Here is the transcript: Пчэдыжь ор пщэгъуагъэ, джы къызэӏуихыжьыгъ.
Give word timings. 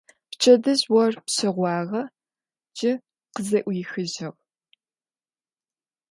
Пчэдыжь 0.31 0.85
ор 1.01 1.13
пщэгъуагъэ, 1.25 2.03
джы 2.75 2.91
къызэӏуихыжьыгъ. 3.33 4.37